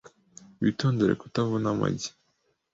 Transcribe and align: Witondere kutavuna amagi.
Witondere 0.61 1.13
kutavuna 1.21 1.67
amagi. 1.73 2.09